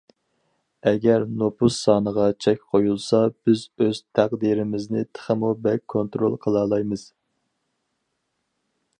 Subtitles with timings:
[0.91, 3.19] ئەگەر نوپۇس سانىغا چەك قويۇلسا،
[3.49, 7.05] بىز ئۆز تەقدىرىمىزنى تېخىمۇ بەك كونترول قىلالايمىز.